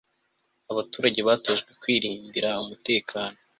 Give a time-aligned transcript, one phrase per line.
[0.71, 3.37] abaturage batojwe kwirindira umutekano